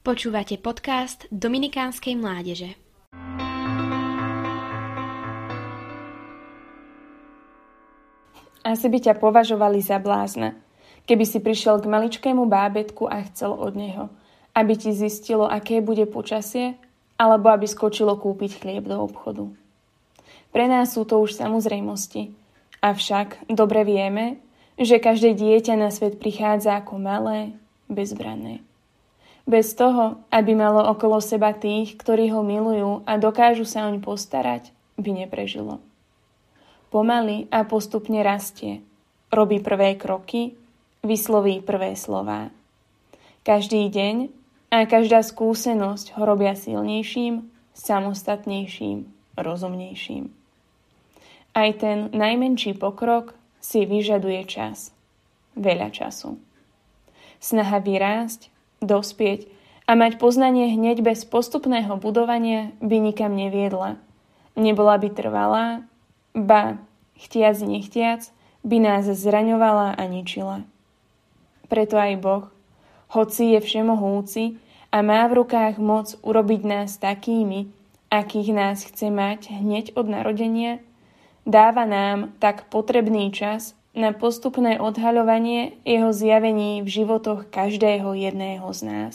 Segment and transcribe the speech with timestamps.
[0.00, 2.72] Počúvate podcast Dominikánskej mládeže.
[8.64, 10.56] Asi by ťa považovali za blázna,
[11.04, 14.08] keby si prišiel k maličkému bábetku a chcel od neho,
[14.56, 16.80] aby ti zistilo, aké bude počasie,
[17.20, 19.52] alebo aby skočilo kúpiť chlieb do obchodu.
[20.48, 22.32] Pre nás sú to už samozrejmosti,
[22.80, 24.40] avšak dobre vieme,
[24.80, 27.52] že každé dieťa na svet prichádza ako malé,
[27.92, 28.64] bezbranné.
[29.48, 34.72] Bez toho, aby malo okolo seba tých, ktorí ho milujú a dokážu sa oň postarať,
[35.00, 35.80] by neprežilo.
[36.90, 38.82] Pomaly a postupne rastie,
[39.30, 40.58] robí prvé kroky,
[41.06, 42.50] vysloví prvé slová.
[43.46, 44.16] Každý deň
[44.70, 50.28] a každá skúsenosť ho robia silnejším, samostatnejším, rozumnejším.
[51.50, 54.94] Aj ten najmenší pokrok si vyžaduje čas.
[55.58, 56.38] Veľa času.
[57.42, 59.46] Snaha vyrásť dospieť
[59.84, 64.00] a mať poznanie hneď bez postupného budovania by nikam neviedla.
[64.56, 65.66] Nebola by trvalá,
[66.32, 66.80] ba,
[67.16, 68.28] chtiac nechtiac,
[68.64, 70.64] by nás zraňovala a ničila.
[71.70, 72.44] Preto aj Boh,
[73.10, 74.58] hoci je všemohúci
[74.90, 77.70] a má v rukách moc urobiť nás takými,
[78.10, 80.82] akých nás chce mať hneď od narodenia,
[81.46, 88.80] dáva nám tak potrebný čas na postupné odhaľovanie jeho zjavení v životoch každého jedného z
[88.86, 89.14] nás.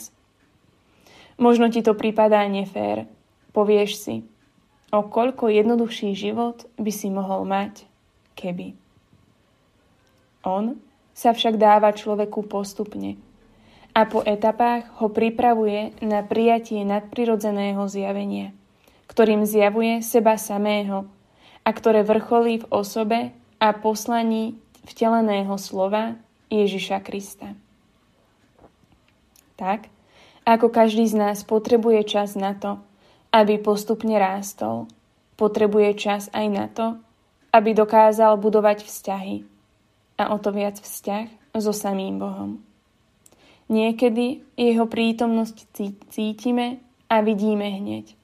[1.40, 3.08] Možno ti to pripadá nefér.
[3.56, 4.16] Povieš si,
[4.92, 7.88] o koľko jednoduchší život by si mohol mať,
[8.36, 8.76] keby.
[10.44, 10.76] On
[11.16, 13.16] sa však dáva človeku postupne
[13.96, 18.52] a po etapách ho pripravuje na prijatie nadprirodzeného zjavenia,
[19.08, 21.08] ktorým zjavuje seba samého
[21.64, 23.20] a ktoré vrcholí v osobe
[23.56, 26.14] a poslaní vteleného slova
[26.48, 27.58] Ježiša Krista.
[29.58, 29.90] Tak,
[30.46, 32.78] ako každý z nás potrebuje čas na to,
[33.34, 34.86] aby postupne rástol,
[35.34, 36.96] potrebuje čas aj na to,
[37.50, 39.36] aby dokázal budovať vzťahy
[40.16, 42.60] a o to viac vzťah so samým Bohom.
[43.66, 45.56] Niekedy jeho prítomnosť
[46.14, 46.78] cítime
[47.10, 48.14] a vidíme hneď,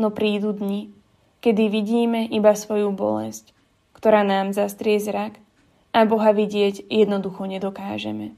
[0.00, 0.90] no prídu dni,
[1.38, 3.54] kedy vidíme iba svoju bolesť,
[3.94, 5.41] ktorá nám zastrie zrak
[5.92, 8.32] a Boha vidieť jednoducho nedokážeme.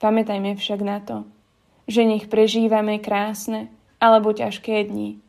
[0.00, 1.28] Pamätajme však na to,
[1.84, 3.68] že nech prežívame krásne
[4.00, 5.20] alebo ťažké dni.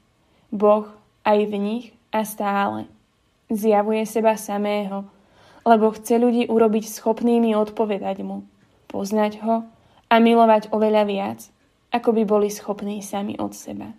[0.52, 0.88] Boh
[1.28, 1.86] aj v nich
[2.16, 2.88] a stále
[3.52, 5.06] zjavuje seba samého,
[5.68, 8.46] lebo chce ľudí urobiť schopnými odpovedať mu,
[8.90, 9.66] poznať ho
[10.10, 11.40] a milovať oveľa viac,
[11.92, 13.92] ako by boli schopní sami od seba.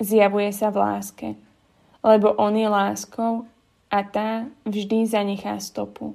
[0.00, 1.28] Zjavuje sa v láske,
[2.00, 3.44] lebo on je láskou
[3.90, 6.14] a tá vždy zanechá stopu.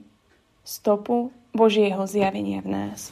[0.63, 3.11] Stopu Božieho zjavenia v nás.